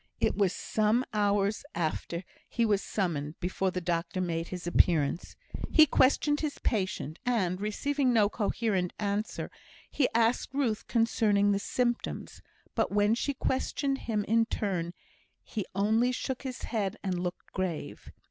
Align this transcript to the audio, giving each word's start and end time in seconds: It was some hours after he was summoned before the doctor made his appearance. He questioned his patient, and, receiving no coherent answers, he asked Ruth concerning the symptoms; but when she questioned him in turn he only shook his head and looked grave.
It 0.19 0.35
was 0.35 0.51
some 0.51 1.05
hours 1.13 1.63
after 1.75 2.23
he 2.49 2.65
was 2.65 2.83
summoned 2.83 3.39
before 3.39 3.69
the 3.69 3.81
doctor 3.81 4.19
made 4.19 4.47
his 4.47 4.65
appearance. 4.65 5.35
He 5.69 5.85
questioned 5.85 6.39
his 6.39 6.57
patient, 6.57 7.19
and, 7.23 7.61
receiving 7.61 8.11
no 8.11 8.27
coherent 8.27 8.93
answers, 8.97 9.51
he 9.91 10.09
asked 10.15 10.55
Ruth 10.55 10.87
concerning 10.87 11.51
the 11.51 11.59
symptoms; 11.59 12.41
but 12.73 12.91
when 12.91 13.13
she 13.13 13.35
questioned 13.35 13.99
him 14.09 14.23
in 14.23 14.47
turn 14.47 14.95
he 15.43 15.67
only 15.75 16.11
shook 16.11 16.41
his 16.41 16.63
head 16.63 16.97
and 17.03 17.19
looked 17.21 17.53
grave. 17.53 18.11